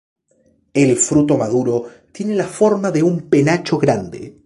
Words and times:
El 0.73 0.97
fruto 0.97 1.37
maduro 1.37 1.85
tiene 2.11 2.33
la 2.33 2.47
forma 2.47 2.89
de 2.89 3.03
un 3.03 3.29
penacho 3.29 3.77
grande. 3.77 4.35